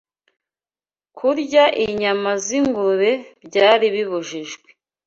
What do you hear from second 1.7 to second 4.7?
inyama z’ingurube byari bibujijwe